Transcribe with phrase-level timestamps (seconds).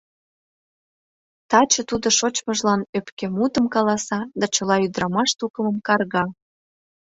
[1.49, 6.25] —Таче тудо шочмыжлан ӧпке мутым каласа да чыла ӱдырамаш тукымым карга.